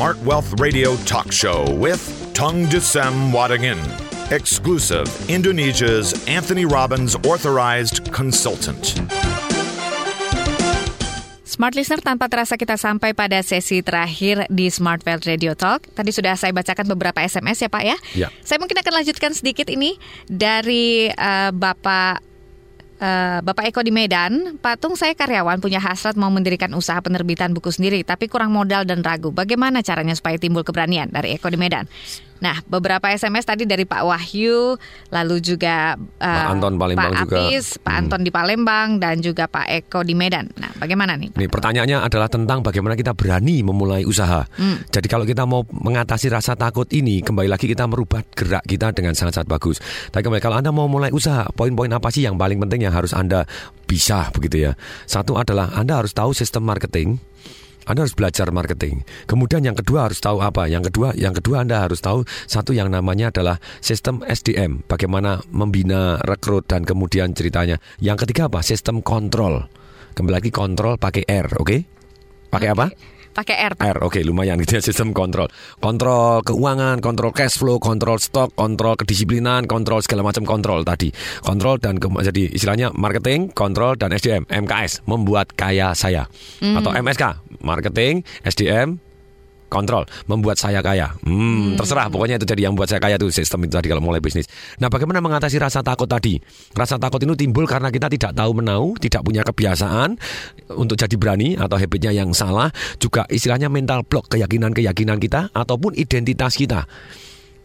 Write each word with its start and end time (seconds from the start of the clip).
Smart 0.00 0.16
Wealth 0.24 0.56
Radio 0.56 0.96
Talk 1.04 1.28
Show 1.28 1.76
with 1.76 2.00
Tung 2.32 2.64
Desem 2.72 3.36
Wadingin, 3.36 3.76
exclusive 4.32 5.04
Indonesia's 5.28 6.16
Anthony 6.24 6.64
Robbins 6.64 7.20
Authorized 7.20 8.08
Consultant. 8.08 8.96
Smart 11.44 11.76
Listener, 11.76 12.00
tanpa 12.00 12.32
terasa 12.32 12.56
kita 12.56 12.80
sampai 12.80 13.12
pada 13.12 13.44
sesi 13.44 13.84
terakhir 13.84 14.48
di 14.48 14.72
Smart 14.72 15.04
Wealth 15.04 15.28
Radio 15.28 15.52
Talk. 15.52 15.84
Tadi 15.92 16.16
sudah 16.16 16.32
saya 16.32 16.56
bacakan 16.56 16.88
beberapa 16.96 17.20
SMS 17.20 17.60
ya 17.60 17.68
Pak 17.68 17.84
ya. 17.84 17.96
Ya. 18.16 18.28
Saya 18.40 18.56
mungkin 18.56 18.80
akan 18.80 19.04
lanjutkan 19.04 19.36
sedikit 19.36 19.68
ini 19.68 20.00
dari 20.24 21.12
uh, 21.12 21.52
Bapak 21.52 22.29
Uh, 23.00 23.40
Bapak 23.40 23.64
Eko 23.72 23.80
di 23.80 23.88
Medan, 23.88 24.60
Patung 24.60 24.92
saya 24.92 25.16
karyawan 25.16 25.56
punya 25.56 25.80
hasrat 25.80 26.20
mau 26.20 26.28
mendirikan 26.28 26.68
usaha 26.76 27.00
penerbitan 27.00 27.56
buku 27.56 27.72
sendiri, 27.72 28.04
tapi 28.04 28.28
kurang 28.28 28.52
modal 28.52 28.84
dan 28.84 29.00
ragu. 29.00 29.32
Bagaimana 29.32 29.80
caranya 29.80 30.12
supaya 30.12 30.36
timbul 30.36 30.68
keberanian 30.68 31.08
dari 31.08 31.32
Eko 31.40 31.48
di 31.48 31.56
Medan? 31.56 31.88
Nah, 32.40 32.56
beberapa 32.64 33.06
SMS 33.06 33.44
tadi 33.44 33.68
dari 33.68 33.84
Pak 33.84 34.02
Wahyu, 34.02 34.80
lalu 35.12 35.36
juga 35.38 35.94
uh, 35.96 36.24
Pak 36.24 36.52
Anton 36.56 36.74
Palembang 36.80 37.12
Pak 37.12 37.20
juga. 37.28 37.36
Apis, 37.36 37.64
Pak 37.76 37.88
Hmm. 37.90 38.00
Anton 38.08 38.20
di 38.24 38.30
Palembang, 38.32 38.88
dan 38.96 39.20
juga 39.20 39.44
Pak 39.44 39.66
Eko 39.68 40.00
di 40.00 40.16
Medan. 40.16 40.48
Nah, 40.56 40.72
bagaimana 40.76 41.20
nih? 41.20 41.30
Pak? 41.32 41.38
Nih 41.38 41.48
pertanyaannya 41.52 41.98
adalah 42.00 42.32
tentang 42.32 42.64
bagaimana 42.64 42.96
kita 42.96 43.12
berani 43.12 43.60
memulai 43.60 44.08
usaha. 44.08 44.48
Hmm. 44.56 44.80
Jadi 44.88 45.06
kalau 45.06 45.28
kita 45.28 45.44
mau 45.44 45.68
mengatasi 45.68 46.32
rasa 46.32 46.56
takut 46.56 46.88
ini, 46.90 47.20
kembali 47.20 47.46
lagi 47.46 47.68
kita 47.68 47.84
merubah 47.84 48.24
gerak 48.32 48.64
kita 48.64 48.96
dengan 48.96 49.12
sangat-sangat 49.12 49.48
bagus. 49.48 49.76
Tapi 50.08 50.24
kembali 50.24 50.40
kalau 50.40 50.56
Anda 50.56 50.72
mau 50.72 50.88
mulai 50.88 51.12
usaha, 51.12 51.44
poin-poin 51.52 51.92
apa 51.92 52.08
sih 52.08 52.24
yang 52.24 52.40
paling 52.40 52.56
penting 52.56 52.88
yang 52.88 52.96
harus 52.96 53.12
Anda 53.12 53.44
bisa 53.84 54.32
begitu 54.32 54.70
ya? 54.70 54.72
Satu 55.04 55.36
adalah 55.36 55.76
Anda 55.76 56.00
harus 56.00 56.16
tahu 56.16 56.32
sistem 56.32 56.64
marketing. 56.64 57.20
Anda 57.88 58.04
harus 58.04 58.16
belajar 58.16 58.52
marketing. 58.52 59.02
Kemudian 59.24 59.64
yang 59.64 59.76
kedua 59.76 60.10
harus 60.10 60.20
tahu 60.20 60.40
apa? 60.40 60.68
Yang 60.68 60.92
kedua, 60.92 61.16
yang 61.16 61.32
kedua 61.32 61.64
Anda 61.64 61.80
harus 61.80 62.00
tahu 62.00 62.24
satu 62.44 62.76
yang 62.76 62.92
namanya 62.92 63.32
adalah 63.32 63.56
sistem 63.80 64.20
SDM, 64.24 64.84
bagaimana 64.84 65.40
membina 65.48 66.20
rekrut 66.20 66.68
dan 66.68 66.84
kemudian 66.84 67.32
ceritanya. 67.32 67.80
Yang 67.98 68.26
ketiga 68.26 68.52
apa? 68.52 68.60
Sistem 68.60 69.00
kontrol. 69.00 69.66
Kembali 70.12 70.34
lagi 70.42 70.50
kontrol 70.50 70.98
pakai 70.98 71.24
R, 71.24 71.56
oke? 71.56 71.76
Pakai 72.50 72.68
apa? 72.74 72.86
Pakai 73.30 73.62
R, 73.62 73.78
Pak. 73.78 73.86
R, 73.94 73.98
oke 74.02 74.18
lumayan 74.26 74.58
gitu 74.58 74.74
ya 74.74 74.82
sistem 74.82 75.14
kontrol. 75.14 75.46
Kontrol 75.78 76.42
keuangan, 76.42 76.98
kontrol 76.98 77.30
cash 77.30 77.62
flow, 77.62 77.78
kontrol 77.78 78.18
stok, 78.18 78.58
kontrol 78.58 78.98
kedisiplinan, 78.98 79.70
kontrol 79.70 80.02
segala 80.02 80.26
macam 80.26 80.42
kontrol 80.42 80.82
tadi. 80.82 81.14
Kontrol 81.38 81.78
dan 81.78 82.02
ke- 82.02 82.10
jadi 82.26 82.50
istilahnya 82.50 82.90
marketing, 82.90 83.54
kontrol 83.54 83.94
dan 83.94 84.10
SDM, 84.10 84.50
MKS 84.50 85.06
membuat 85.06 85.54
kaya 85.54 85.94
saya. 85.94 86.26
Atau 86.58 86.90
MSK, 86.90 87.49
marketing, 87.60 88.26
SDM, 88.44 89.00
kontrol 89.70 90.04
membuat 90.26 90.58
saya 90.58 90.82
kaya. 90.82 91.14
Hmm, 91.22 91.78
terserah 91.78 92.10
pokoknya 92.10 92.42
itu 92.42 92.44
jadi 92.44 92.68
yang 92.68 92.74
buat 92.74 92.90
saya 92.90 92.98
kaya 92.98 93.14
itu 93.16 93.30
sistem 93.30 93.64
itu 93.64 93.78
tadi 93.78 93.86
kalau 93.86 94.02
mulai 94.02 94.18
bisnis. 94.18 94.50
Nah, 94.82 94.90
bagaimana 94.90 95.22
mengatasi 95.22 95.62
rasa 95.62 95.80
takut 95.86 96.10
tadi? 96.10 96.42
Rasa 96.74 96.98
takut 96.98 97.22
itu 97.22 97.38
timbul 97.38 97.64
karena 97.70 97.94
kita 97.94 98.10
tidak 98.10 98.34
tahu 98.34 98.50
menau, 98.58 98.98
tidak 98.98 99.22
punya 99.22 99.46
kebiasaan 99.46 100.18
untuk 100.74 100.98
jadi 100.98 101.14
berani 101.14 101.54
atau 101.54 101.78
habitnya 101.78 102.10
yang 102.10 102.34
salah, 102.34 102.74
juga 102.98 103.24
istilahnya 103.30 103.70
mental 103.70 104.02
block 104.02 104.28
keyakinan-keyakinan 104.34 105.22
kita 105.22 105.54
ataupun 105.54 105.94
identitas 105.94 106.58
kita. 106.58 106.84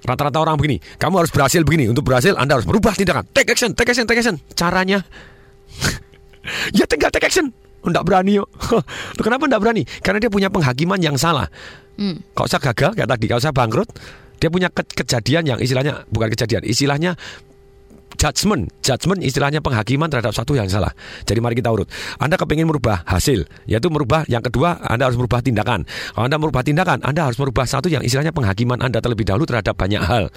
Rata-rata 0.05 0.37
orang 0.37 0.61
begini, 0.61 0.77
kamu 1.01 1.25
harus 1.25 1.33
berhasil 1.33 1.65
begini. 1.65 1.89
Untuk 1.89 2.05
berhasil 2.05 2.37
Anda 2.37 2.61
harus 2.61 2.69
berubah 2.69 2.93
tindakan. 2.93 3.25
Take 3.33 3.49
action, 3.49 3.73
take 3.73 3.89
action, 3.89 4.05
take 4.05 4.21
action. 4.21 4.37
Caranya 4.53 5.01
ya 6.77 6.85
tinggal 6.85 7.09
take 7.09 7.25
action. 7.25 7.64
Enggak 7.85 8.03
berani 8.03 8.41
yuk. 8.41 8.49
Loh, 9.15 9.23
Kenapa 9.23 9.45
enggak 9.45 9.61
berani? 9.61 9.83
Karena 10.01 10.17
dia 10.17 10.31
punya 10.33 10.49
penghakiman 10.49 10.99
yang 10.99 11.15
salah. 11.15 11.45
Hmm. 11.95 12.19
Kalau 12.33 12.47
saya 12.49 12.61
gagal 12.73 12.91
kayak 12.97 13.09
tadi, 13.09 13.25
kalau 13.29 13.41
saya 13.41 13.53
bangkrut, 13.55 13.89
dia 14.41 14.49
punya 14.51 14.67
ke- 14.67 14.89
kejadian 14.91 15.47
yang 15.47 15.59
istilahnya 15.61 16.03
bukan 16.11 16.27
kejadian, 16.33 16.65
istilahnya 16.67 17.15
judgment, 18.15 18.71
judgment 18.81 19.21
istilahnya 19.21 19.59
penghakiman 19.61 20.09
terhadap 20.09 20.33
satu 20.33 20.55
yang 20.57 20.67
salah. 20.67 20.91
Jadi 21.23 21.39
mari 21.39 21.55
kita 21.55 21.69
urut. 21.71 21.87
Anda 22.17 22.39
kepingin 22.39 22.65
merubah 22.67 23.05
hasil, 23.05 23.45
yaitu 23.69 23.87
merubah 23.91 24.25
yang 24.31 24.41
kedua 24.41 24.81
Anda 24.83 25.07
harus 25.07 25.19
merubah 25.19 25.43
tindakan. 25.43 25.85
Kalau 25.85 26.25
Anda 26.25 26.37
merubah 26.39 26.63
tindakan, 26.65 27.03
Anda 27.03 27.29
harus 27.29 27.37
merubah 27.37 27.67
satu 27.67 27.87
yang 27.91 28.01
istilahnya 28.01 28.31
penghakiman 28.31 28.81
Anda 28.81 28.99
terlebih 29.03 29.27
dahulu 29.27 29.45
terhadap 29.45 29.75
banyak 29.77 30.01
hal. 30.01 30.31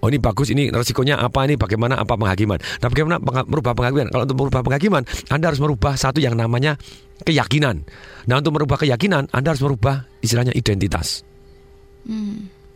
Oh 0.00 0.08
ini 0.08 0.18
bagus, 0.22 0.50
ini 0.54 0.70
resikonya 0.72 1.20
apa, 1.20 1.44
ini 1.44 1.58
bagaimana 1.58 1.98
apa 2.00 2.16
penghakiman. 2.16 2.58
Nah 2.80 2.88
bagaimana 2.88 3.16
pengha- 3.20 3.46
merubah 3.46 3.72
penghakiman? 3.76 4.06
Kalau 4.14 4.24
untuk 4.24 4.38
merubah 4.40 4.62
penghakiman, 4.64 5.02
Anda 5.28 5.44
harus 5.52 5.60
merubah 5.60 5.92
satu 5.98 6.18
yang 6.22 6.38
namanya 6.38 6.78
keyakinan. 7.26 7.84
Nah 8.30 8.38
untuk 8.40 8.56
merubah 8.56 8.80
keyakinan, 8.80 9.28
Anda 9.34 9.52
harus 9.52 9.62
merubah 9.62 10.06
istilahnya 10.22 10.54
identitas 10.54 11.26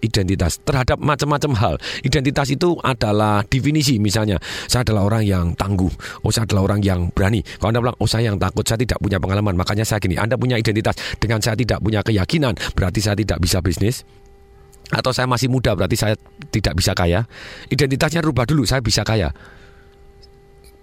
identitas 0.00 0.60
terhadap 0.64 1.00
macam-macam 1.00 1.52
hal. 1.56 1.74
Identitas 2.04 2.50
itu 2.52 2.76
adalah 2.80 3.44
definisi 3.46 4.00
misalnya 4.00 4.40
saya 4.66 4.84
adalah 4.84 5.06
orang 5.06 5.22
yang 5.24 5.46
tangguh, 5.54 5.90
oh 6.24 6.30
saya 6.32 6.48
adalah 6.48 6.72
orang 6.72 6.80
yang 6.82 7.08
berani. 7.12 7.40
Kalau 7.44 7.70
Anda 7.72 7.80
bilang 7.80 7.98
oh 8.00 8.08
saya 8.08 8.32
yang 8.32 8.38
takut, 8.40 8.64
saya 8.66 8.80
tidak 8.80 8.98
punya 8.98 9.20
pengalaman, 9.20 9.54
makanya 9.54 9.84
saya 9.84 10.02
gini. 10.02 10.16
Anda 10.16 10.40
punya 10.40 10.56
identitas 10.56 10.96
dengan 11.20 11.38
saya 11.40 11.54
tidak 11.54 11.80
punya 11.80 12.00
keyakinan, 12.00 12.56
berarti 12.74 13.00
saya 13.04 13.16
tidak 13.16 13.38
bisa 13.40 13.60
bisnis. 13.60 14.02
Atau 14.90 15.14
saya 15.14 15.30
masih 15.30 15.46
muda 15.46 15.70
berarti 15.78 15.94
saya 15.94 16.18
tidak 16.50 16.74
bisa 16.74 16.98
kaya. 16.98 17.22
Identitasnya 17.70 18.26
rubah 18.26 18.42
dulu, 18.42 18.66
saya 18.66 18.82
bisa 18.82 19.06
kaya. 19.06 19.30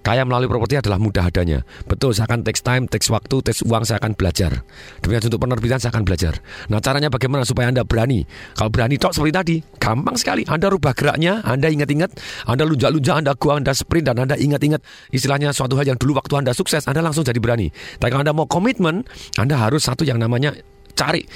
Kaya 0.07 0.23
melalui 0.23 0.47
properti 0.47 0.79
adalah 0.79 0.95
mudah 1.03 1.27
adanya. 1.27 1.67
Betul, 1.83 2.15
saya 2.15 2.31
akan 2.31 2.47
takes 2.47 2.63
time, 2.63 2.87
takes 2.87 3.11
waktu, 3.11 3.43
takes 3.43 3.59
uang, 3.67 3.83
saya 3.83 3.99
akan 3.99 4.15
belajar. 4.15 4.63
Demikian 5.03 5.27
untuk 5.27 5.43
penerbitan 5.43 5.83
saya 5.83 5.91
akan 5.91 6.07
belajar. 6.07 6.39
Nah, 6.71 6.79
caranya 6.79 7.11
bagaimana 7.11 7.43
supaya 7.43 7.67
Anda 7.67 7.83
berani? 7.83 8.23
Kalau 8.55 8.71
berani 8.71 8.95
tok 8.95 9.11
seperti 9.11 9.33
tadi, 9.35 9.55
gampang 9.75 10.15
sekali. 10.15 10.47
Anda 10.47 10.71
rubah 10.71 10.95
geraknya, 10.95 11.43
Anda 11.43 11.67
ingat-ingat, 11.67 12.23
Anda 12.47 12.63
lunjak-lunjak, 12.63 13.19
Anda 13.19 13.35
gua, 13.35 13.59
Anda 13.59 13.75
sprint, 13.75 14.07
dan 14.07 14.23
Anda 14.23 14.39
ingat-ingat 14.39 14.79
istilahnya 15.11 15.51
suatu 15.51 15.75
hal 15.75 15.91
yang 15.91 15.99
dulu 15.99 16.15
waktu 16.15 16.39
Anda 16.39 16.55
sukses, 16.55 16.87
Anda 16.87 17.03
langsung 17.03 17.27
jadi 17.27 17.43
berani. 17.43 17.67
Tapi 17.99 18.07
kalau 18.07 18.23
Anda 18.23 18.31
mau 18.31 18.47
komitmen, 18.47 19.03
Anda 19.35 19.59
harus 19.59 19.91
satu 19.91 20.07
yang 20.07 20.23
namanya 20.23 20.55
cari 20.95 21.27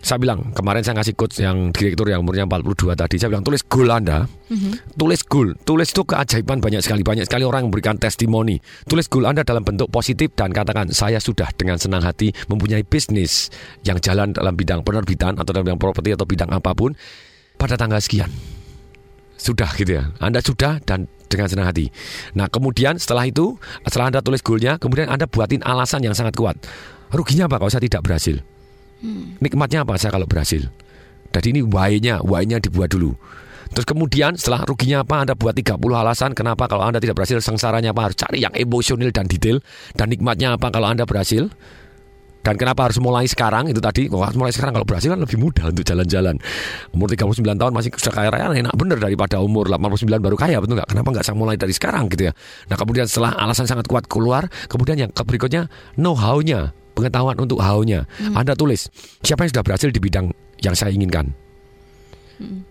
saya 0.00 0.16
bilang 0.16 0.56
kemarin 0.56 0.80
saya 0.80 0.96
ngasih 0.96 1.12
coach 1.12 1.44
yang 1.44 1.76
direktur 1.76 2.08
yang 2.08 2.24
umurnya 2.24 2.48
42 2.48 2.96
tadi 2.96 3.20
saya 3.20 3.28
bilang 3.36 3.44
tulis 3.44 3.60
goal 3.68 3.92
Anda. 3.92 4.24
Tulis 4.96 5.20
goal. 5.28 5.52
Tulis 5.60 5.92
itu 5.92 6.02
keajaiban 6.08 6.64
banyak 6.64 6.80
sekali. 6.80 7.04
Banyak 7.04 7.28
sekali 7.28 7.44
orang 7.44 7.64
yang 7.64 7.68
memberikan 7.68 8.00
testimoni. 8.00 8.56
Tulis 8.88 9.12
goal 9.12 9.28
Anda 9.28 9.44
dalam 9.44 9.60
bentuk 9.60 9.92
positif 9.92 10.32
dan 10.32 10.56
katakan 10.56 10.88
saya 10.88 11.20
sudah 11.20 11.52
dengan 11.52 11.76
senang 11.76 12.00
hati 12.00 12.32
mempunyai 12.48 12.80
bisnis 12.80 13.52
yang 13.84 14.00
jalan 14.00 14.32
dalam 14.32 14.56
bidang 14.56 14.80
penerbitan 14.80 15.36
atau 15.36 15.52
dalam 15.52 15.68
bidang 15.68 15.80
properti 15.80 16.16
atau 16.16 16.24
bidang 16.24 16.48
apa 16.48 16.72
pun 16.72 16.96
pada 17.60 17.76
tanggal 17.76 18.00
sekian. 18.00 18.32
Sudah 19.36 19.68
gitu 19.76 20.00
ya. 20.00 20.08
Anda 20.16 20.40
sudah 20.40 20.80
dan 20.80 21.12
dengan 21.28 21.46
senang 21.46 21.68
hati. 21.68 21.92
Nah 22.34 22.48
kemudian 22.48 22.96
setelah 22.96 23.28
itu 23.28 23.60
setelah 23.84 24.16
Anda 24.16 24.20
tulis 24.24 24.40
goalnya 24.40 24.80
kemudian 24.80 25.12
Anda 25.12 25.28
buatin 25.28 25.60
alasan 25.60 26.00
yang 26.00 26.16
sangat 26.16 26.40
kuat. 26.40 26.56
Ruginya 27.12 27.52
apa 27.52 27.60
kalau 27.60 27.68
saya 27.68 27.84
tidak 27.84 28.00
berhasil 28.00 28.40
nikmatnya 29.40 29.82
apa 29.82 29.96
saya 29.96 30.14
kalau 30.14 30.28
berhasil. 30.28 30.68
Jadi 31.30 31.46
ini 31.54 31.60
why-nya, 31.62 32.20
why-nya 32.26 32.58
dibuat 32.58 32.90
dulu. 32.90 33.14
Terus 33.70 33.86
kemudian 33.86 34.34
setelah 34.34 34.66
ruginya 34.66 35.06
apa 35.06 35.22
Anda 35.22 35.34
buat 35.38 35.54
30 35.54 35.78
alasan 35.78 36.34
kenapa 36.34 36.66
kalau 36.66 36.90
Anda 36.90 36.98
tidak 36.98 37.22
berhasil 37.22 37.38
sengsaranya 37.38 37.94
apa 37.94 38.10
harus 38.10 38.18
cari 38.18 38.42
yang 38.42 38.50
emosional 38.58 39.14
dan 39.14 39.30
detail 39.30 39.62
dan 39.94 40.10
nikmatnya 40.10 40.58
apa 40.58 40.74
kalau 40.74 40.90
Anda 40.90 41.06
berhasil. 41.06 41.46
Dan 42.40 42.56
kenapa 42.56 42.88
harus 42.88 42.96
mulai 43.04 43.28
sekarang 43.28 43.68
itu 43.68 43.84
tadi 43.84 44.08
Kalau 44.08 44.24
harus 44.24 44.32
mulai 44.32 44.48
sekarang 44.48 44.72
kalau 44.72 44.88
berhasil 44.88 45.12
kan 45.12 45.20
lebih 45.20 45.36
mudah 45.36 45.68
untuk 45.68 45.84
jalan-jalan 45.84 46.40
Umur 46.96 47.12
39 47.12 47.36
tahun 47.36 47.72
masih 47.76 47.92
sudah 48.00 48.14
kaya 48.16 48.28
raya 48.32 48.48
enak 48.56 48.72
bener 48.80 48.96
daripada 48.96 49.44
umur 49.44 49.68
89 49.68 50.08
baru 50.08 50.40
kaya 50.40 50.56
betul 50.56 50.80
nggak? 50.80 50.88
Kenapa 50.88 51.08
nggak 51.12 51.24
saya 51.28 51.36
mulai 51.36 51.60
dari 51.60 51.76
sekarang 51.76 52.08
gitu 52.08 52.32
ya 52.32 52.34
Nah 52.72 52.80
kemudian 52.80 53.04
setelah 53.04 53.36
alasan 53.36 53.68
sangat 53.68 53.84
kuat 53.84 54.08
keluar 54.08 54.48
Kemudian 54.72 54.96
yang 54.96 55.10
berikutnya 55.12 55.68
know 56.00 56.16
how-nya 56.16 56.72
Pengetahuan 57.00 57.40
untuk 57.40 57.64
how-nya. 57.64 58.04
Anda 58.36 58.52
tulis 58.52 58.92
Siapa 59.24 59.48
yang 59.48 59.56
sudah 59.56 59.64
berhasil 59.64 59.88
di 59.88 60.00
bidang 60.00 60.28
yang 60.60 60.76
saya 60.76 60.92
inginkan? 60.92 61.32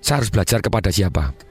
Saya 0.05 0.21
harus 0.21 0.29
belajar 0.29 0.61
kepada 0.61 0.93
siapa 0.93 1.48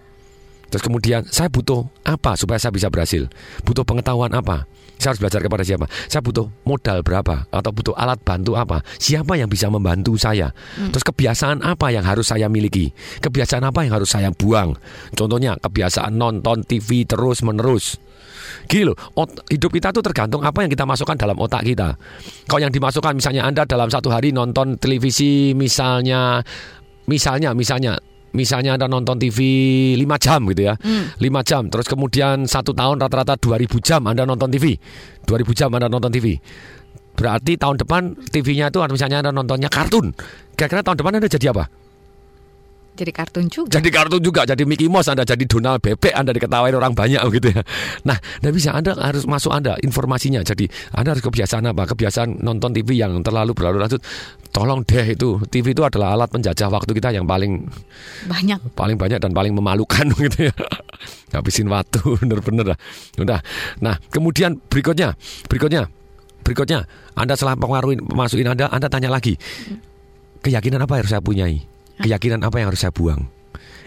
Terus 0.69 0.83
kemudian 0.85 1.25
saya 1.29 1.49
butuh 1.49 1.89
apa 2.05 2.37
supaya 2.37 2.61
saya 2.61 2.73
bisa 2.73 2.93
berhasil? 2.93 3.25
Butuh 3.65 3.85
pengetahuan 3.89 4.33
apa? 4.37 4.69
Saya 4.99 5.15
harus 5.15 5.23
belajar 5.23 5.41
kepada 5.41 5.63
siapa? 5.63 5.87
Saya 6.11 6.21
butuh 6.27 6.51
modal 6.67 7.07
berapa 7.07 7.47
atau 7.55 7.71
butuh 7.71 7.95
alat 7.95 8.19
bantu 8.21 8.59
apa? 8.59 8.83
Siapa 8.99 9.39
yang 9.39 9.47
bisa 9.47 9.71
membantu 9.71 10.19
saya? 10.19 10.51
Terus 10.91 11.07
kebiasaan 11.07 11.63
apa 11.63 11.95
yang 11.95 12.03
harus 12.03 12.27
saya 12.29 12.51
miliki? 12.51 12.91
Kebiasaan 13.23 13.63
apa 13.63 13.87
yang 13.87 13.95
harus 13.95 14.11
saya 14.11 14.35
buang? 14.35 14.75
Contohnya 15.15 15.55
kebiasaan 15.63 16.19
nonton 16.19 16.67
TV 16.67 17.07
terus 17.07 17.47
menerus. 17.47 17.95
Gini 18.67 18.91
loh, 18.91 18.99
ot- 19.15 19.47
hidup 19.55 19.71
kita 19.71 19.95
tuh 19.95 20.03
tergantung 20.03 20.43
apa 20.43 20.67
yang 20.67 20.71
kita 20.73 20.83
masukkan 20.83 21.15
dalam 21.15 21.39
otak 21.39 21.63
kita. 21.63 21.95
Kalau 22.51 22.61
yang 22.61 22.75
dimasukkan 22.75 23.15
misalnya 23.15 23.47
Anda 23.47 23.65
dalam 23.71 23.87
satu 23.89 24.11
hari 24.11 24.35
nonton 24.35 24.83
televisi 24.83 25.55
misalnya 25.55 26.43
misalnya 27.07 27.55
misalnya 27.55 27.97
misalnya 28.35 28.77
Anda 28.77 28.87
nonton 28.91 29.17
TV 29.17 29.39
5 29.97 30.25
jam 30.25 30.41
gitu 30.51 30.63
ya. 30.69 30.75
5 31.17 31.49
jam 31.49 31.63
terus 31.69 31.87
kemudian 31.87 32.45
satu 32.45 32.73
tahun 32.75 33.01
rata-rata 33.01 33.37
2000 33.37 33.81
jam 33.81 34.03
Anda 34.05 34.29
nonton 34.29 34.49
TV. 34.53 34.77
2000 35.25 35.59
jam 35.59 35.71
Anda 35.73 35.89
nonton 35.89 36.13
TV. 36.13 36.37
Berarti 37.19 37.59
tahun 37.59 37.83
depan 37.83 38.15
TV-nya 38.31 38.71
itu 38.71 38.79
misalnya 38.95 39.19
Anda 39.27 39.35
nontonnya 39.35 39.67
kartun. 39.67 40.15
kira-kira 40.55 40.87
tahun 40.87 41.03
depan 41.03 41.13
Anda 41.19 41.27
jadi 41.27 41.51
apa? 41.51 41.67
Jadi 42.99 43.15
kartun 43.15 43.47
juga. 43.47 43.71
Jadi 43.79 43.89
kartun 43.95 44.19
juga, 44.19 44.43
jadi 44.43 44.67
Mickey 44.67 44.91
Mouse 44.91 45.07
Anda 45.07 45.23
jadi 45.23 45.47
Donald 45.47 45.79
Bebek, 45.79 46.11
Anda 46.11 46.35
diketawain 46.35 46.75
orang 46.75 46.99
banyak 46.99 47.23
gitu 47.31 47.55
ya. 47.55 47.63
Nah, 48.03 48.19
tidak 48.19 48.53
bisa 48.59 48.75
Anda 48.75 48.99
harus 48.99 49.23
masuk 49.23 49.55
Anda 49.55 49.79
informasinya. 49.79 50.43
Jadi 50.43 50.67
Anda 50.91 51.15
harus 51.15 51.23
kebiasaan 51.23 51.71
apa? 51.71 51.87
Kebiasaan 51.87 52.43
nonton 52.43 52.75
TV 52.75 52.99
yang 52.99 53.23
terlalu 53.23 53.55
berlarut-larut. 53.55 54.03
Tolong 54.51 54.83
deh 54.83 55.15
itu. 55.15 55.39
TV 55.47 55.79
itu 55.79 55.87
adalah 55.87 56.19
alat 56.19 56.27
penjajah 56.27 56.67
waktu 56.67 56.91
kita 56.91 57.15
yang 57.15 57.23
paling 57.23 57.71
Banyak. 58.27 58.75
paling 58.75 58.99
banyak 58.99 59.23
dan 59.23 59.31
paling 59.31 59.55
memalukan 59.55 60.11
gitu 60.27 60.51
ya. 60.51 60.55
Habisin 61.31 61.71
waktu 61.71 62.03
bener-bener 62.27 62.75
lah. 62.75 62.79
Udah. 63.15 63.39
Nah, 63.79 63.95
kemudian 64.11 64.59
berikutnya, 64.67 65.15
berikutnya, 65.47 65.87
berikutnya, 66.43 66.83
Anda 67.15 67.39
setelah 67.39 67.55
pengaruhin 67.55 68.03
masukin 68.11 68.51
Anda, 68.51 68.67
Anda 68.75 68.91
tanya 68.91 69.15
lagi. 69.15 69.39
Keyakinan 70.43 70.83
apa 70.83 70.99
yang 70.99 71.07
harus 71.07 71.13
saya 71.15 71.23
punyai? 71.23 71.78
Keyakinan 71.99 72.43
apa 72.47 72.57
yang 72.63 72.71
harus 72.71 72.81
saya 72.83 72.95
buang? 72.95 73.27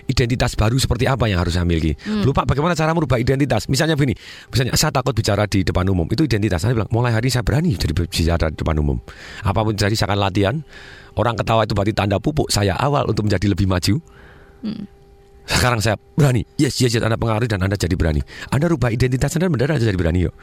Identitas 0.09 0.57
baru 0.59 0.75
seperti 0.75 1.07
apa 1.07 1.29
yang 1.31 1.39
harus 1.39 1.55
saya 1.55 1.63
miliki? 1.63 1.95
Lupa 2.25 2.43
bagaimana 2.43 2.75
cara 2.75 2.91
merubah 2.91 3.15
identitas. 3.15 3.71
Misalnya 3.71 3.95
begini, 3.95 4.17
misalnya 4.51 4.75
saya 4.75 4.91
takut 4.91 5.15
bicara 5.15 5.47
di 5.47 5.63
depan 5.63 5.87
umum. 5.87 6.03
Itu 6.11 6.27
identitas. 6.27 6.67
Saya 6.67 6.75
bilang, 6.75 6.91
mulai 6.91 7.15
hari 7.15 7.31
ini 7.31 7.33
saya 7.37 7.45
berani 7.45 7.77
jadi 7.79 7.93
bicara 7.95 8.51
di 8.51 8.57
depan 8.59 8.75
umum. 8.81 8.99
Apa 9.45 9.63
pun 9.63 9.77
jadi 9.77 9.93
saya 9.95 10.11
akan 10.11 10.19
latihan. 10.19 10.55
Orang 11.15 11.39
ketawa 11.39 11.63
itu 11.63 11.75
berarti 11.75 11.93
tanda 11.95 12.19
pupuk 12.19 12.51
saya 12.51 12.75
awal 12.75 13.07
untuk 13.07 13.27
menjadi 13.27 13.47
lebih 13.51 13.67
maju. 13.67 13.95
Sekarang 15.47 15.81
saya 15.83 15.97
berani. 16.15 16.45
Yes, 16.55 16.79
yes, 16.79 16.95
yes. 16.95 17.03
Anda 17.03 17.17
pengaruh 17.17 17.49
dan 17.49 17.59
Anda 17.65 17.75
jadi 17.75 17.95
berani. 17.97 18.21
Anda 18.53 18.71
rubah 18.71 18.93
identitas 18.93 19.35
Anda 19.35 19.51
benar 19.51 19.75
Anda 19.75 19.83
jadi 19.83 19.99
berani 19.99 20.27
yuk. 20.29 20.35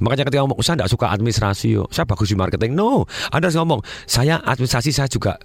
Makanya 0.00 0.28
ketika 0.28 0.40
ngomong, 0.44 0.58
saya 0.64 0.80
tidak 0.80 0.90
suka 0.92 1.06
administrasi 1.12 1.66
yuk. 1.76 1.88
Saya 1.92 2.04
bagus 2.08 2.30
di 2.30 2.36
marketing. 2.38 2.72
No. 2.72 3.04
Anda 3.34 3.50
harus 3.50 3.58
ngomong, 3.58 3.80
saya 4.06 4.40
administrasi 4.40 4.94
saya 4.94 5.08
juga 5.10 5.36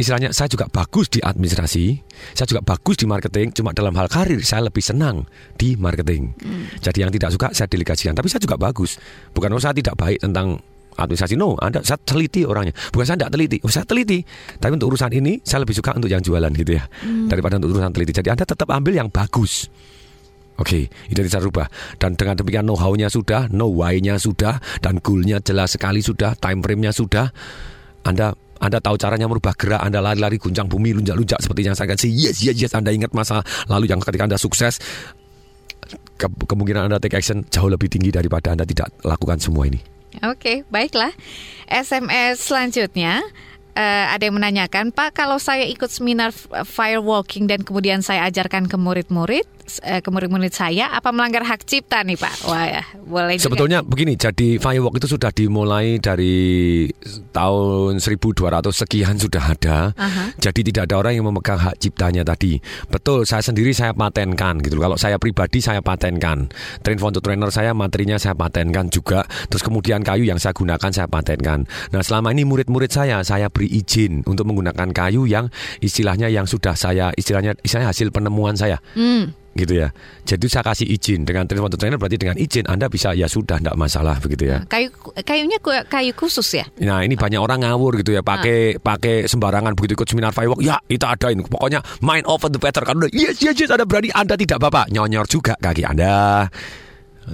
istilahnya 0.00 0.32
saya 0.32 0.48
juga 0.48 0.64
bagus 0.72 1.12
di 1.12 1.20
administrasi, 1.20 2.00
saya 2.32 2.48
juga 2.48 2.64
bagus 2.64 2.96
di 2.96 3.04
marketing, 3.04 3.52
cuma 3.52 3.76
dalam 3.76 3.92
hal 4.00 4.08
karir 4.08 4.40
saya 4.40 4.72
lebih 4.72 4.80
senang 4.80 5.28
di 5.60 5.76
marketing. 5.76 6.32
Jadi 6.80 7.04
yang 7.04 7.12
tidak 7.12 7.30
suka 7.36 7.52
saya 7.52 7.68
delegasikan, 7.68 8.16
tapi 8.16 8.32
saya 8.32 8.40
juga 8.40 8.56
bagus. 8.56 8.96
Bukan 9.36 9.52
oh, 9.52 9.60
saya 9.60 9.76
tidak 9.76 10.00
baik 10.00 10.24
tentang 10.24 10.56
administrasi, 10.96 11.36
no, 11.36 11.56
Anda 11.60 11.84
saya 11.84 12.00
teliti 12.00 12.48
orangnya. 12.48 12.72
Bukan 12.92 13.04
saya 13.04 13.16
tidak 13.20 13.32
teliti, 13.36 13.56
oh, 13.60 13.70
saya 13.72 13.84
teliti. 13.84 14.18
Tapi 14.56 14.72
untuk 14.74 14.96
urusan 14.96 15.12
ini 15.12 15.44
saya 15.44 15.62
lebih 15.62 15.76
suka 15.76 15.92
untuk 15.92 16.08
yang 16.08 16.24
jualan 16.24 16.50
gitu 16.56 16.72
ya, 16.80 16.84
daripada 17.28 17.60
untuk 17.60 17.76
urusan 17.76 17.92
teliti. 17.92 18.12
Jadi 18.16 18.28
Anda 18.32 18.44
tetap 18.48 18.68
ambil 18.72 18.96
yang 18.96 19.08
bagus. 19.12 19.68
Oke, 20.60 20.92
identitas 21.08 21.40
rubah. 21.40 21.72
Dan 21.96 22.20
dengan 22.20 22.36
demikian 22.36 22.68
know-how-nya 22.68 23.08
sudah, 23.08 23.48
know 23.48 23.72
why-nya 23.72 24.20
sudah, 24.20 24.60
dan 24.84 25.00
goal-nya 25.00 25.40
jelas 25.40 25.72
sekali 25.72 26.04
sudah, 26.04 26.36
time 26.36 26.60
frame-nya 26.60 26.92
sudah. 26.92 27.32
Anda 28.04 28.36
anda 28.60 28.76
tahu 28.76 29.00
caranya 29.00 29.24
merubah 29.24 29.56
gerak 29.56 29.80
Anda 29.80 30.04
lari-lari 30.04 30.36
guncang 30.36 30.68
bumi 30.68 30.92
lunjak-lunjak 30.92 31.40
seperti 31.40 31.64
yang 31.64 31.76
saya 31.76 31.96
kasih. 31.96 32.12
Yes, 32.12 32.44
yes, 32.44 32.56
yes. 32.60 32.72
Anda 32.76 32.92
ingat 32.92 33.16
masa 33.16 33.40
lalu 33.72 33.88
yang 33.88 34.04
ketika 34.04 34.28
Anda 34.28 34.36
sukses 34.36 34.76
ke 36.20 36.28
kemungkinan 36.28 36.92
Anda 36.92 37.00
take 37.00 37.16
action 37.16 37.48
jauh 37.48 37.72
lebih 37.72 37.88
tinggi 37.88 38.12
daripada 38.12 38.52
Anda 38.52 38.68
tidak 38.68 38.92
lakukan 39.00 39.40
semua 39.40 39.64
ini. 39.64 39.80
Oke, 40.28 40.68
baiklah. 40.68 41.16
SMS 41.64 42.44
selanjutnya 42.44 43.24
eh, 43.72 44.06
ada 44.12 44.28
yang 44.28 44.36
menanyakan, 44.36 44.92
Pak, 44.92 45.16
kalau 45.16 45.40
saya 45.40 45.64
ikut 45.64 45.88
seminar 45.88 46.34
firewalking 46.68 47.48
dan 47.48 47.64
kemudian 47.64 48.04
saya 48.04 48.28
ajarkan 48.28 48.68
ke 48.68 48.76
murid-murid, 48.76 49.48
eh, 49.86 50.02
ke 50.02 50.10
murid-murid 50.10 50.50
saya, 50.50 50.90
apa 50.90 51.14
melanggar 51.14 51.46
hak 51.46 51.62
cipta 51.62 52.02
nih, 52.02 52.18
Pak? 52.18 52.34
Wah, 52.50 52.66
ya, 52.66 52.82
boleh 53.06 53.38
juga. 53.38 53.46
Sebetulnya 53.46 53.78
begini, 53.86 54.18
jadi 54.18 54.58
firewalk 54.58 54.98
itu 54.98 55.06
sudah 55.06 55.30
dimulai 55.30 56.02
dari 56.02 56.88
tahun 57.30 58.02
1200 58.02 58.74
sekian 58.74 59.14
sudah 59.22 59.54
ada. 59.54 59.78
Aha. 59.94 60.34
Jadi 60.42 60.74
tidak 60.74 60.90
ada 60.90 60.98
orang 60.98 61.14
yang 61.14 61.30
memegang 61.30 61.62
hak 61.62 61.78
ciptanya 61.78 62.26
tadi. 62.26 62.58
Betul, 62.90 63.22
saya 63.22 63.46
sendiri 63.46 63.70
saya 63.70 63.94
patenkan 63.94 64.58
gitu. 64.58 64.82
Kalau 64.82 64.98
saya 64.98 65.20
pribadi 65.22 65.62
saya 65.62 65.78
patenkan. 65.78 66.50
Train 66.82 66.98
for 66.98 67.14
the 67.14 67.22
trainer 67.22 67.52
saya 67.54 67.70
materinya 67.70 68.18
saya 68.18 68.34
patenkan 68.34 68.90
juga. 68.90 69.22
Terus 69.46 69.62
kemudian 69.62 70.02
kayu 70.02 70.26
yang 70.26 70.42
saya 70.42 70.56
gunakan 70.56 70.90
saya 70.90 71.06
patenkan. 71.06 71.68
Nah, 71.94 72.02
selama 72.02 72.34
ini 72.34 72.42
murid-murid 72.42 72.90
saya 72.90 73.22
saya 73.22 73.46
beri 73.46 73.70
izin 73.70 74.26
untuk 74.26 74.48
menggunakan 74.50 74.90
kayu 74.90 75.28
yang 75.28 75.52
istilahnya 75.78 76.32
yang 76.32 76.48
sudah 76.48 76.74
saya 76.74 77.12
istilahnya 77.14 77.54
istilahnya 77.62 77.92
hasil 77.92 78.08
penemuan 78.10 78.56
saya 78.58 78.80
Hmm, 78.94 79.30
gitu 79.54 79.82
ya. 79.82 79.90
Jadi 80.22 80.46
saya 80.46 80.62
kasih 80.62 80.86
izin 80.86 81.26
dengan 81.26 81.46
the 81.46 81.78
trainer 81.78 81.98
berarti 81.98 82.16
dengan 82.18 82.38
izin 82.38 82.70
Anda 82.70 82.86
bisa 82.86 83.14
ya 83.14 83.26
sudah 83.26 83.58
tidak 83.58 83.74
masalah 83.74 84.18
begitu 84.22 84.46
ya. 84.50 84.62
kayu 84.66 84.90
kayunya 85.26 85.58
kayu 85.90 86.12
khusus 86.14 86.46
ya? 86.54 86.64
Nah 86.82 87.02
ini 87.02 87.18
banyak 87.18 87.40
orang 87.40 87.66
ngawur 87.66 87.98
gitu 88.00 88.14
ya 88.14 88.22
pakai 88.22 88.78
pakai 88.78 89.26
sembarangan 89.26 89.74
begitu 89.74 89.98
ikut 89.98 90.08
seminar 90.08 90.30
firewalk 90.30 90.62
ya 90.62 90.78
kita 90.86 91.14
adain 91.14 91.42
pokoknya 91.42 91.82
mind 92.02 92.26
over 92.30 92.46
the 92.46 92.60
better 92.60 92.82
kan 92.86 92.96
udah 92.98 93.10
yes 93.10 93.42
yes 93.42 93.58
yes 93.58 93.70
ada 93.70 93.82
berani 93.82 94.10
anda 94.14 94.38
tidak 94.38 94.62
bapak 94.62 94.90
nyonyor 94.94 95.26
juga 95.26 95.58
kaki 95.58 95.82
anda 95.82 96.46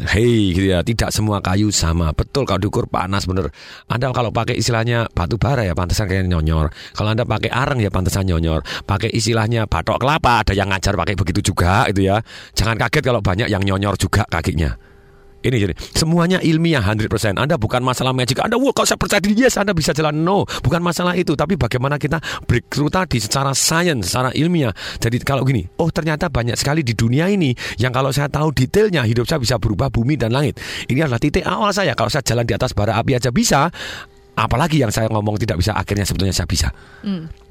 Hei 0.05 0.53
gitu 0.53 0.69
ya. 0.69 0.85
Tidak 0.85 1.09
semua 1.09 1.41
kayu 1.41 1.73
sama. 1.73 2.13
Betul 2.13 2.45
kalau 2.45 2.61
diukur 2.61 2.85
panas 2.85 3.25
bener. 3.25 3.49
Anda 3.89 4.13
kalau 4.13 4.29
pakai 4.29 4.61
istilahnya 4.61 5.09
batu 5.09 5.41
bara 5.41 5.65
ya 5.65 5.73
pantesan 5.73 6.05
kayak 6.05 6.29
nyonyor. 6.29 6.69
Kalau 6.93 7.17
anda 7.17 7.25
pakai 7.25 7.49
areng 7.49 7.81
ya 7.81 7.89
pantesan 7.89 8.29
nyonyor. 8.29 8.61
Pakai 8.85 9.09
istilahnya 9.09 9.65
batok 9.65 10.05
kelapa 10.05 10.45
ada 10.45 10.53
yang 10.53 10.69
ngajar 10.69 10.93
pakai 10.93 11.17
begitu 11.17 11.53
juga 11.53 11.89
itu 11.89 12.05
ya. 12.05 12.21
Jangan 12.53 12.77
kaget 12.77 13.03
kalau 13.05 13.25
banyak 13.25 13.49
yang 13.49 13.65
nyonyor 13.65 13.97
juga 13.97 14.29
kakinya 14.29 14.77
ini 15.47 15.57
jadi 15.63 15.75
semuanya 15.95 16.39
ilmiah 16.43 16.83
100%. 16.83 17.39
Anda 17.39 17.55
bukan 17.55 17.81
masalah 17.87 18.11
magic. 18.11 18.43
Anda 18.43 18.59
wah 18.59 18.75
kalau 18.75 18.87
saya 18.89 18.99
percaya 18.99 19.23
diri 19.23 19.47
yes 19.47 19.57
Anda 19.57 19.73
bisa 19.73 19.95
jalan. 19.95 20.27
No, 20.27 20.43
bukan 20.63 20.83
masalah 20.83 21.15
itu, 21.15 21.39
tapi 21.39 21.55
bagaimana 21.55 21.97
kita 21.97 22.19
breakthrough 22.45 22.91
tadi 22.91 23.23
secara 23.23 23.55
sains, 23.55 24.11
secara 24.11 24.35
ilmiah. 24.35 24.75
Jadi 24.99 25.23
kalau 25.23 25.47
gini, 25.47 25.63
oh 25.79 25.89
ternyata 25.95 26.27
banyak 26.27 26.59
sekali 26.59 26.83
di 26.83 26.99
dunia 26.99 27.31
ini 27.31 27.55
yang 27.79 27.95
kalau 27.95 28.11
saya 28.11 28.27
tahu 28.27 28.51
detailnya 28.51 29.07
hidup 29.07 29.31
saya 29.31 29.39
bisa 29.39 29.57
berubah 29.57 29.89
bumi 29.89 30.19
dan 30.19 30.35
langit. 30.35 30.59
Ini 30.91 31.07
adalah 31.07 31.23
titik 31.23 31.47
awal 31.47 31.71
saya. 31.71 31.95
Kalau 31.95 32.11
saya 32.11 32.27
jalan 32.27 32.43
di 32.43 32.55
atas 32.55 32.75
bara 32.75 32.99
api 32.99 33.15
aja 33.15 33.31
bisa, 33.31 33.71
apalagi 34.35 34.83
yang 34.83 34.91
saya 34.91 35.07
ngomong 35.09 35.39
tidak 35.39 35.63
bisa 35.63 35.79
akhirnya 35.79 36.03
sebetulnya 36.03 36.35
saya 36.35 36.49
bisa. 36.51 36.69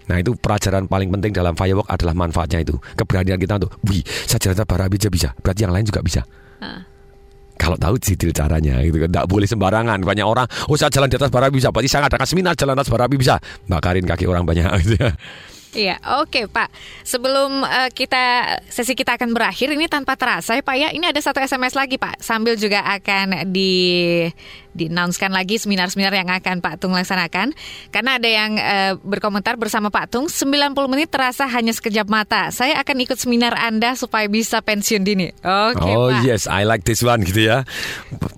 Nah 0.06 0.22
itu 0.22 0.38
pelajaran 0.38 0.86
paling 0.86 1.10
penting 1.10 1.34
dalam 1.34 1.58
firewalk 1.58 1.90
adalah 1.90 2.14
manfaatnya 2.14 2.62
itu 2.62 2.78
Keberanian 2.94 3.42
kita 3.42 3.58
untuk 3.58 3.74
Wih 3.90 4.06
saya 4.06 4.38
jalan 4.38 4.62
bara 4.70 4.86
api 4.86 5.02
aja 5.02 5.10
bisa 5.10 5.34
Berarti 5.42 5.66
yang 5.66 5.74
lain 5.74 5.86
juga 5.90 6.06
bisa 6.06 6.22
Ah. 6.62 6.88
Kalau 7.56 7.80
tahu 7.80 7.96
detail 7.98 8.32
caranya 8.36 8.80
gitu 8.84 8.98
kan. 9.02 9.10
Tidak 9.12 9.26
boleh 9.28 9.48
sembarangan. 9.48 10.00
Banyak 10.04 10.26
orang 10.28 10.48
oh 10.70 10.76
saya 10.76 10.92
jalan 10.92 11.08
di 11.08 11.18
atas 11.18 11.32
bara 11.32 11.48
bisa. 11.50 11.72
Berarti 11.72 11.90
saya 11.90 12.08
ngadakan 12.08 12.28
seminar 12.28 12.54
jalan 12.56 12.74
atas 12.76 12.92
bara 12.92 13.06
bisa. 13.08 13.40
Bakarin 13.68 14.06
kaki 14.06 14.28
orang 14.28 14.44
banyak. 14.44 14.68
Gitu 14.84 14.96
ya 15.04 15.12
Iya, 15.76 16.00
oke 16.24 16.48
Pak. 16.48 16.72
Sebelum 17.04 17.68
eh, 17.68 17.92
kita 17.92 18.56
sesi 18.72 18.96
kita 18.96 19.20
akan 19.20 19.36
berakhir 19.36 19.76
ini 19.76 19.92
tanpa 19.92 20.16
terasa 20.16 20.56
ya 20.56 20.64
Pak 20.64 20.76
ya, 20.80 20.90
ini 20.96 21.04
ada 21.04 21.20
satu 21.20 21.44
SMS 21.44 21.76
lagi 21.76 22.00
Pak. 22.00 22.24
Sambil 22.24 22.56
juga 22.56 22.80
akan 22.88 23.52
di 23.52 24.24
di 24.76 24.92
lagi 24.92 25.56
seminar-seminar 25.56 26.12
yang 26.12 26.30
akan 26.30 26.60
Pak 26.60 26.84
Tung 26.84 26.92
laksanakan. 26.92 27.56
Karena 27.90 28.20
ada 28.20 28.28
yang 28.28 28.60
eh, 28.60 28.94
berkomentar 29.00 29.56
bersama 29.56 29.88
Pak 29.88 30.12
Tung, 30.12 30.28
90 30.28 30.76
menit 30.92 31.10
terasa 31.10 31.48
hanya 31.48 31.72
sekejap 31.72 32.12
mata. 32.12 32.52
Saya 32.52 32.78
akan 32.84 32.98
ikut 33.08 33.18
seminar 33.18 33.56
Anda 33.56 33.96
supaya 33.96 34.28
bisa 34.28 34.60
pensiun 34.60 35.08
dini. 35.08 35.32
Oke 35.42 35.96
oh 35.96 36.12
Pak. 36.12 36.28
yes 36.28 36.46
I 36.52 36.68
like 36.68 36.84
this 36.84 37.00
one 37.00 37.24
gitu 37.24 37.48
ya 37.48 37.64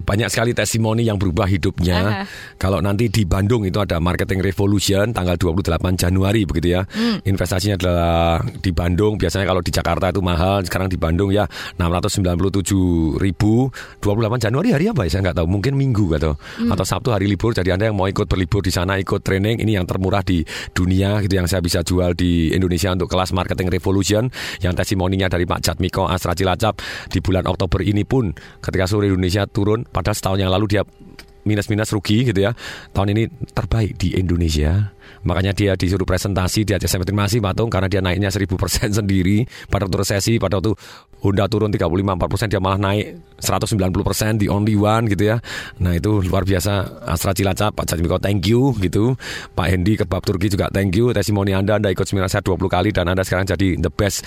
banyak 0.07 0.31
sekali 0.31 0.55
testimoni 0.55 1.03
yang 1.03 1.19
berubah 1.19 1.43
hidupnya 1.49 1.97
Aha. 1.99 2.23
kalau 2.55 2.79
nanti 2.79 3.11
di 3.11 3.27
Bandung 3.27 3.67
itu 3.67 3.75
ada 3.83 3.99
marketing 3.99 4.39
revolution 4.39 5.11
tanggal 5.11 5.35
28 5.35 5.99
Januari 5.99 6.47
begitu 6.47 6.79
ya 6.79 6.81
Hmm. 6.87 7.19
investasinya 7.27 7.75
adalah 7.75 8.39
di 8.63 8.71
Bandung 8.71 9.19
biasanya 9.19 9.43
kalau 9.43 9.59
di 9.59 9.69
Jakarta 9.75 10.07
itu 10.07 10.23
mahal 10.23 10.63
sekarang 10.63 10.87
di 10.87 10.95
Bandung 10.95 11.29
ya 11.35 11.43
697 11.75 13.19
ribu 13.19 13.67
28 13.99 14.47
Januari 14.47 14.71
hari 14.71 14.85
apa 14.87 15.03
ya 15.03 15.09
saya 15.11 15.21
nggak 15.29 15.37
tahu 15.43 15.47
mungkin 15.51 15.75
minggu 15.75 16.07
atau 16.15 16.26
Hmm. 16.35 16.73
atau 16.73 16.83
Sabtu 16.83 17.13
hari 17.13 17.29
libur 17.29 17.53
jadi 17.53 17.77
anda 17.77 17.87
yang 17.91 17.95
mau 17.95 18.09
ikut 18.09 18.25
berlibur 18.25 18.65
di 18.65 18.73
sana 18.73 18.97
ikut 18.97 19.21
training 19.21 19.61
ini 19.61 19.77
yang 19.77 19.85
termurah 19.85 20.25
di 20.25 20.41
dunia 20.73 21.21
gitu 21.23 21.37
yang 21.37 21.47
saya 21.47 21.61
bisa 21.61 21.85
jual 21.85 22.17
di 22.17 22.51
Indonesia 22.51 22.91
untuk 22.91 23.11
kelas 23.11 23.31
marketing 23.31 23.69
revolution 23.69 24.27
yang 24.63 24.73
testimoninya 24.73 25.29
dari 25.29 25.45
Pak 25.45 25.59
Jatmiko 25.61 26.09
Asra 26.09 26.33
Cilacap 26.33 26.81
di 27.11 27.19
bulan 27.21 27.45
Oktober 27.45 27.85
ini 27.85 28.03
pun 28.03 28.33
ketika 28.59 28.89
seluruh 28.89 29.13
Indonesia 29.13 29.45
turun 29.45 29.85
padahal 29.85 30.15
setahun 30.17 30.39
yang 30.41 30.51
lalu 30.51 30.65
dia 30.79 30.83
minus-minus 31.47 31.95
rugi 31.95 32.27
gitu 32.27 32.43
ya. 32.43 32.51
Tahun 32.91 33.07
ini 33.15 33.31
terbaik 33.55 33.95
di 33.95 34.19
Indonesia. 34.19 34.91
Makanya 35.23 35.55
dia 35.55 35.73
disuruh 35.73 36.03
presentasi, 36.03 36.67
dia 36.67 36.77
saya 36.83 37.03
terima 37.03 37.25
kasih 37.25 37.39
Patung 37.39 37.71
karena 37.71 37.87
dia 37.87 38.03
naiknya 38.03 38.27
1000% 38.27 38.91
sendiri 38.99 39.47
pada 39.71 39.87
waktu 39.87 39.97
resesi, 40.03 40.33
pada 40.37 40.59
waktu 40.59 40.75
Honda 41.17 41.49
turun 41.49 41.73
35-4% 41.73 42.53
dia 42.53 42.61
malah 42.61 42.77
naik 42.77 43.17
190% 43.41 44.37
di 44.37 44.45
only 44.51 44.77
one 44.77 45.09
gitu 45.09 45.33
ya. 45.33 45.41
Nah 45.81 45.97
itu 45.97 46.21
luar 46.21 46.45
biasa 46.45 47.03
Astra 47.09 47.33
Cilacap, 47.33 47.73
Pak 47.73 47.89
Jatmiko 47.89 48.21
thank 48.21 48.45
you 48.45 48.77
gitu. 48.77 49.17
Pak 49.57 49.67
Hendi 49.73 49.97
kebab 49.97 50.21
Turki 50.21 50.53
juga 50.53 50.69
thank 50.69 50.93
you. 50.93 51.09
Testimoni 51.09 51.57
Anda, 51.57 51.81
Anda 51.81 51.89
ikut 51.89 52.05
seminar 52.05 52.29
saya 52.29 52.45
20 52.45 52.69
kali 52.69 52.89
dan 52.93 53.09
Anda 53.09 53.25
sekarang 53.25 53.49
jadi 53.49 53.81
the 53.81 53.89
best 53.89 54.21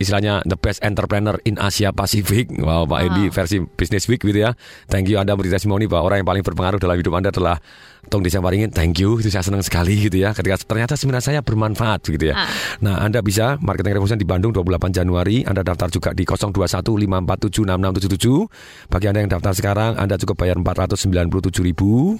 istilahnya 0.00 0.40
the 0.48 0.56
best 0.56 0.80
entrepreneur 0.80 1.36
in 1.44 1.60
Asia 1.60 1.92
Pacific. 1.92 2.48
Wow, 2.56 2.88
Pak 2.88 3.12
Edi 3.12 3.28
versi 3.28 3.60
Business 3.60 4.08
Week 4.08 4.18
gitu 4.18 4.40
ya. 4.40 4.56
Thank 4.88 5.12
you 5.12 5.20
Anda 5.20 5.36
beri 5.36 5.52
testimoni 5.52 5.84
bahwa 5.84 6.08
orang 6.08 6.24
yang 6.24 6.28
paling 6.32 6.42
berpengaruh 6.42 6.80
dalam 6.80 6.96
hidup 6.96 7.12
Anda 7.12 7.28
adalah 7.28 7.60
Tong 8.08 8.24
Desa 8.24 8.40
Waringin. 8.40 8.72
Thank 8.72 9.04
you, 9.04 9.20
itu 9.20 9.28
saya 9.28 9.44
senang 9.44 9.60
sekali 9.60 10.08
gitu 10.08 10.16
ya. 10.16 10.32
Ketika 10.32 10.56
ternyata 10.64 10.96
seminar 10.96 11.20
saya 11.20 11.44
bermanfaat 11.44 12.00
gitu 12.08 12.32
ya. 12.32 12.34
Ah. 12.40 12.48
Nah, 12.80 13.04
Anda 13.04 13.20
bisa 13.20 13.60
Marketing 13.60 14.00
Revolution 14.00 14.16
di 14.16 14.24
Bandung 14.24 14.56
28 14.56 14.96
Januari. 14.96 15.44
Anda 15.44 15.60
daftar 15.60 15.92
juga 15.92 16.16
di 16.16 16.24
0215476677. 16.24 18.88
Bagi 18.88 19.06
Anda 19.12 19.20
yang 19.20 19.30
daftar 19.36 19.52
sekarang, 19.52 20.00
Anda 20.00 20.16
cukup 20.16 20.40
bayar 20.40 20.56
497 20.56 21.12
ribu 21.60 22.16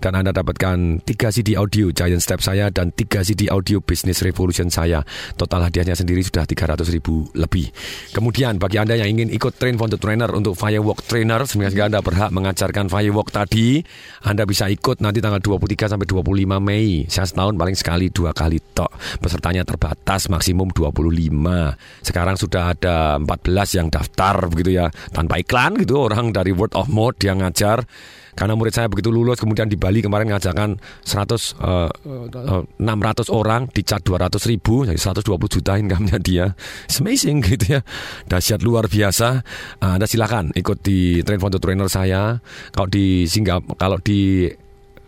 dan 0.00 0.16
Anda 0.16 0.32
dapatkan 0.32 1.04
3 1.04 1.36
CD 1.36 1.54
audio 1.54 1.92
Giant 1.92 2.24
Step 2.24 2.40
saya 2.40 2.72
dan 2.72 2.90
3 2.90 3.20
CD 3.20 3.52
audio 3.52 3.84
Business 3.84 4.24
Revolution 4.24 4.72
saya. 4.72 5.04
Total 5.36 5.60
hadiahnya 5.60 5.92
sendiri 5.92 6.24
sudah 6.24 6.48
300 6.48 6.88
ribu 6.88 7.28
lebih. 7.36 7.68
Kemudian 8.16 8.56
bagi 8.56 8.80
Anda 8.80 8.96
yang 8.96 9.12
ingin 9.20 9.28
ikut 9.30 9.60
train 9.60 9.76
for 9.76 9.92
the 9.92 10.00
trainer 10.00 10.32
untuk 10.32 10.56
Firewalk 10.56 11.04
Trainer 11.04 11.44
sehingga 11.44 11.86
Anda 11.86 12.00
berhak 12.00 12.32
mengajarkan 12.32 12.88
Firewalk 12.88 13.28
tadi, 13.28 13.84
Anda 14.24 14.48
bisa 14.48 14.66
ikut 14.72 15.04
nanti 15.04 15.20
tanggal 15.20 15.44
23 15.44 15.92
sampai 15.92 16.08
25 16.08 16.58
Mei. 16.58 17.04
Saya 17.06 17.28
setahun 17.28 17.54
paling 17.54 17.76
sekali 17.76 18.08
dua 18.08 18.32
kali 18.32 18.58
tok. 18.72 18.90
Pesertanya 19.20 19.68
terbatas 19.68 20.32
maksimum 20.32 20.72
25. 20.72 21.76
Sekarang 22.00 22.40
sudah 22.40 22.72
ada 22.72 23.20
14 23.20 23.76
yang 23.76 23.92
daftar 23.92 24.48
begitu 24.48 24.80
ya 24.80 24.88
tanpa 25.12 25.36
iklan 25.36 25.76
gitu 25.76 26.00
orang 26.00 26.32
dari 26.32 26.56
word 26.56 26.72
of 26.72 26.88
mouth 26.88 27.20
yang 27.20 27.44
ngajar 27.44 27.84
karena 28.34 28.54
murid 28.54 28.74
saya 28.74 28.86
begitu 28.86 29.10
lulus 29.10 29.38
kemudian 29.38 29.66
di 29.66 29.74
Bali 29.74 30.00
kemarin 30.00 30.30
ngajarkan 30.30 30.78
100 31.02 31.06
eh, 31.06 31.90
eh, 32.36 32.62
600 32.78 33.30
orang 33.30 33.66
dicat 33.70 34.00
200 34.02 34.50
ribu 34.50 34.86
jadi 34.86 34.98
120 34.98 35.26
juta 35.50 35.72
income-nya 35.76 36.18
dia. 36.22 36.46
It's 36.86 37.02
amazing 37.02 37.42
gitu 37.44 37.78
ya. 37.78 37.80
Dahsyat 38.26 38.62
luar 38.62 38.86
biasa. 38.86 39.42
Ah, 39.82 39.98
Anda 39.98 40.06
silakan 40.06 40.54
ikut 40.54 40.82
di 40.82 41.20
train 41.26 41.42
for 41.42 41.50
trainer 41.50 41.90
saya. 41.90 42.38
Kalau 42.72 42.88
di 42.88 43.26
Singapura 43.26 43.76
kalau 43.76 43.98
di 44.00 44.46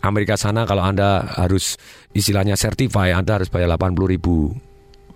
Amerika 0.03 0.35
sana 0.35 0.67
kalau 0.67 0.83
Anda 0.83 1.23
harus 1.39 1.79
istilahnya 2.11 2.59
certify 2.59 3.15
Anda 3.15 3.39
harus 3.39 3.47
bayar 3.47 3.71
80 3.79 4.13
ribu 4.13 4.51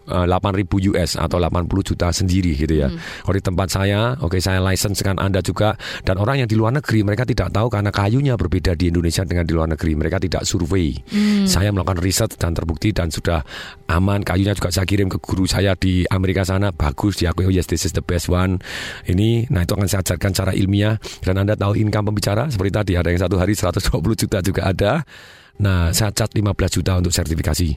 8.000 0.07 0.89
US 0.95 1.19
atau 1.19 1.37
80 1.37 1.67
juta 1.93 2.07
sendiri 2.09 2.55
gitu 2.55 2.73
ya. 2.79 2.87
Kalau 2.95 3.35
di 3.35 3.43
tempat 3.43 3.67
saya, 3.67 4.15
oke 4.23 4.39
saya 4.39 4.63
license 4.63 5.03
kan 5.03 5.19
Anda 5.19 5.43
juga 5.43 5.75
dan 6.07 6.17
orang 6.17 6.43
yang 6.43 6.49
di 6.49 6.55
luar 6.55 6.73
negeri 6.73 7.03
mereka 7.03 7.27
tidak 7.27 7.51
tahu 7.51 7.67
karena 7.67 7.91
kayunya 7.91 8.33
berbeda 8.39 8.73
di 8.73 8.89
Indonesia 8.89 9.27
dengan 9.27 9.43
di 9.43 9.53
luar 9.53 9.67
negeri. 9.71 9.93
Mereka 9.99 10.17
tidak 10.23 10.47
survei. 10.47 10.95
Saya 11.43 11.69
melakukan 11.75 11.99
riset 11.99 12.31
dan 12.39 12.55
terbukti 12.55 12.95
dan 12.95 13.11
sudah 13.11 13.43
aman. 13.91 14.23
Kayunya 14.23 14.55
juga 14.55 14.71
saya 14.71 14.87
kirim 14.87 15.11
ke 15.11 15.19
guru 15.19 15.43
saya 15.43 15.75
di 15.75 16.07
Amerika 16.07 16.47
sana 16.47 16.71
bagus 16.71 17.19
diakui 17.19 17.47
oh 17.47 17.53
yes 17.53 17.67
this 17.67 17.83
is 17.83 17.91
the 17.91 18.03
best 18.03 18.31
one. 18.31 18.63
Ini 19.05 19.51
nah 19.51 19.67
itu 19.67 19.75
akan 19.75 19.87
saya 19.87 20.01
ajarkan 20.03 20.31
cara 20.31 20.51
ilmiah 20.55 20.95
dan 21.23 21.35
Anda 21.43 21.59
tahu 21.59 21.75
income 21.75 22.13
pembicara 22.13 22.47
seperti 22.47 22.71
tadi 22.71 22.93
ada 22.95 23.11
yang 23.11 23.19
satu 23.19 23.35
hari 23.35 23.53
120 23.53 23.91
juta 24.15 24.39
juga 24.39 24.61
ada. 24.71 24.91
Nah, 25.57 25.89
saya 25.89 26.13
cat 26.13 26.33
15 26.33 26.53
juta 26.69 26.97
untuk 26.97 27.13
sertifikasi. 27.13 27.69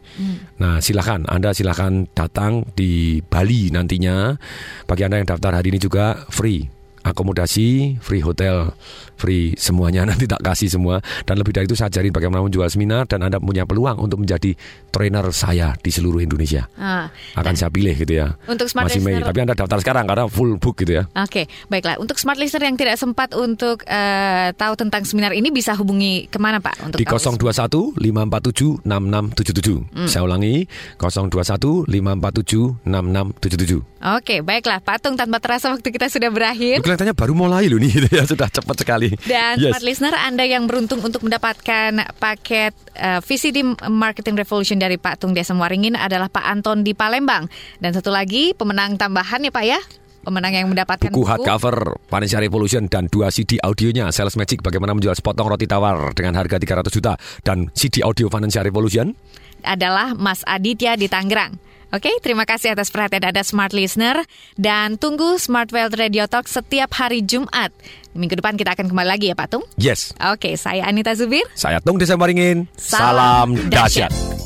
Nah, 0.61 0.81
silakan 0.81 1.25
Anda 1.29 1.57
silakan 1.57 2.09
datang 2.13 2.69
di 2.77 3.25
Bali 3.25 3.73
nantinya. 3.73 4.37
Bagi 4.85 5.03
Anda 5.07 5.21
yang 5.23 5.29
daftar 5.29 5.61
hari 5.61 5.73
ini 5.73 5.81
juga 5.81 6.29
free 6.29 6.80
akomodasi, 7.01 7.99
free 8.01 8.21
hotel, 8.21 8.73
free 9.17 9.53
semuanya 9.57 10.05
nanti 10.11 10.25
tak 10.25 10.41
kasih 10.41 10.73
semua 10.73 11.05
dan 11.29 11.37
lebih 11.37 11.53
dari 11.53 11.69
itu 11.69 11.77
saya 11.77 11.93
ajarin 11.93 12.13
bagaimana 12.13 12.45
menjual 12.45 12.69
seminar 12.73 13.05
dan 13.05 13.25
Anda 13.25 13.37
punya 13.37 13.69
peluang 13.69 14.01
untuk 14.01 14.25
menjadi 14.25 14.57
trainer 14.89 15.29
saya 15.31 15.77
di 15.77 15.91
seluruh 15.93 16.25
Indonesia. 16.25 16.67
Ah. 16.81 17.13
Akan 17.37 17.55
saya 17.55 17.69
pilih 17.69 17.95
gitu 17.95 18.17
ya. 18.17 18.35
Untuk 18.49 18.67
smart 18.67 18.89
Masih 18.89 19.05
Mei, 19.05 19.21
listener- 19.21 19.29
tapi 19.29 19.39
Anda 19.45 19.55
daftar 19.55 19.79
sekarang 19.81 20.05
karena 20.09 20.25
full 20.27 20.57
book 20.57 20.81
gitu 20.81 21.01
ya. 21.01 21.05
Oke, 21.15 21.47
baiklah. 21.69 22.01
Untuk 22.01 22.17
smart 22.17 22.41
listener 22.41 22.69
yang 22.73 22.77
tidak 22.81 22.97
sempat 22.97 23.37
untuk 23.37 23.85
eh, 23.87 24.51
tahu 24.57 24.75
tentang 24.77 25.05
seminar 25.05 25.37
ini 25.37 25.53
bisa 25.53 25.77
hubungi 25.77 26.27
ke 26.27 26.39
mana 26.41 26.59
Pak? 26.59 26.91
Untuk 26.91 26.99
Di 26.99 27.07
tahu 27.07 27.39
021 27.39 28.01
547 28.01 28.85
6677. 28.85 30.11
Saya 30.11 30.23
ulangi 30.27 30.65
021 30.99 31.87
547 31.87 32.85
6677. 32.85 34.01
Oke, 34.01 34.41
baiklah. 34.41 34.81
Patung 34.81 35.13
tanpa 35.15 35.39
terasa 35.45 35.69
waktu 35.69 35.93
kita 35.93 36.09
sudah 36.09 36.33
berakhir. 36.33 36.81
Kelihatannya 36.91 37.15
baru 37.15 37.33
mulai 37.39 37.71
loh 37.71 37.79
nih 37.79 37.91
gitu 37.95 38.09
ya 38.19 38.27
sudah 38.27 38.51
cepat 38.51 38.77
sekali. 38.83 39.15
Dan 39.23 39.63
Yes. 39.63 39.71
smart 39.71 39.85
listener 39.87 40.15
Anda 40.19 40.43
yang 40.43 40.67
beruntung 40.67 40.99
untuk 40.99 41.23
mendapatkan 41.23 42.19
paket 42.19 42.75
eh, 42.99 43.23
VCD 43.23 43.63
Marketing 43.87 44.35
Revolution 44.35 44.83
dari 44.83 44.99
Pak 44.99 45.23
Tung 45.23 45.31
Desem 45.31 45.55
Waringin 45.55 45.95
adalah 45.95 46.27
Pak 46.27 46.43
Anton 46.43 46.83
di 46.83 46.91
Palembang. 46.91 47.47
Dan 47.79 47.95
satu 47.95 48.11
lagi 48.11 48.51
pemenang 48.59 48.99
tambahan 48.99 49.47
ya 49.47 49.55
Pak 49.55 49.65
ya. 49.65 49.79
Pemenang 50.21 50.53
yang 50.53 50.69
mendapatkan 50.69 51.09
buku 51.09 51.25
hardcover 51.25 51.97
Financial 52.05 52.45
Revolution 52.45 52.85
dan 52.93 53.09
dua 53.09 53.33
CD 53.33 53.57
audionya 53.57 54.13
Sales 54.13 54.37
Magic 54.37 54.61
bagaimana 54.61 54.93
menjual 54.93 55.17
sepotong 55.17 55.49
roti 55.49 55.65
tawar 55.65 56.13
dengan 56.13 56.37
harga 56.37 56.61
300 56.61 56.93
juta 56.93 57.17
dan 57.41 57.73
CD 57.73 58.05
audio 58.05 58.29
Financial 58.29 58.61
Revolution 58.61 59.17
adalah 59.65 60.13
Mas 60.13 60.45
Aditya 60.45 61.01
di 61.01 61.09
Tangerang. 61.09 61.70
Oke, 61.91 62.15
terima 62.23 62.47
kasih 62.47 62.71
atas 62.71 62.87
perhatian 62.87 63.27
Anda 63.27 63.43
Smart 63.43 63.75
Listener 63.75 64.23
dan 64.55 64.95
tunggu 64.95 65.43
Smart 65.43 65.75
Wealth 65.75 65.99
Radio 65.99 66.31
Talk 66.31 66.47
setiap 66.47 66.95
hari 66.95 67.19
Jumat. 67.19 67.75
Minggu 68.15 68.39
depan 68.39 68.55
kita 68.55 68.79
akan 68.79 68.95
kembali 68.95 69.09
lagi 69.11 69.27
ya 69.31 69.35
Pak 69.35 69.49
Tung. 69.51 69.67
yes 69.75 70.15
Oke, 70.23 70.55
saya 70.55 70.87
Anita 70.87 71.11
Zubir. 71.19 71.43
saya 71.59 71.83
Tung 71.83 71.99
Desa 71.99 72.15
Waringin 72.15 72.71
Salam 72.79 73.59
salam 73.59 73.75
dahsyat. 73.75 74.11
dahsyat 74.11 74.39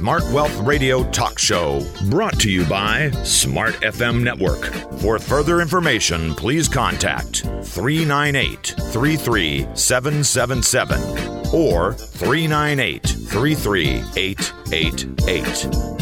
Smart 0.00 0.24
Wealth 0.32 0.56
Radio 0.64 1.04
Talk 1.12 1.36
Show, 1.38 1.84
brought 2.08 2.40
to 2.40 2.48
you 2.50 2.64
by 2.64 3.10
Smart 3.20 3.74
FM 3.84 4.24
Network. 4.24 4.64
For 5.04 5.18
further 5.20 5.60
information, 5.60 6.32
please 6.34 6.72
contact 6.72 7.44
398 7.68 8.80
33777 8.96 11.39
or 11.52 11.94
398 11.94 13.02
33888. 13.02 15.99